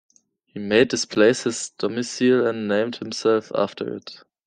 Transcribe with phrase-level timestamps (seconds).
[0.47, 4.23] He made this place his domicile and named himself after it.